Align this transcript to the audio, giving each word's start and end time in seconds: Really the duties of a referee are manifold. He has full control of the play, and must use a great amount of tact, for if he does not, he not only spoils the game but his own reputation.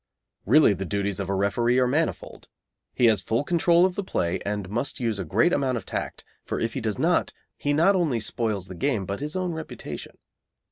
Really 0.47 0.73
the 0.73 0.83
duties 0.83 1.19
of 1.19 1.29
a 1.29 1.35
referee 1.35 1.77
are 1.77 1.85
manifold. 1.85 2.47
He 2.95 3.05
has 3.05 3.21
full 3.21 3.43
control 3.43 3.85
of 3.85 3.93
the 3.93 4.03
play, 4.03 4.39
and 4.43 4.67
must 4.67 4.99
use 4.99 5.19
a 5.19 5.23
great 5.23 5.53
amount 5.53 5.77
of 5.77 5.85
tact, 5.85 6.25
for 6.43 6.59
if 6.59 6.73
he 6.73 6.81
does 6.81 6.97
not, 6.97 7.33
he 7.55 7.71
not 7.71 7.95
only 7.95 8.19
spoils 8.19 8.67
the 8.67 8.73
game 8.73 9.05
but 9.05 9.19
his 9.19 9.35
own 9.35 9.51
reputation. 9.51 10.17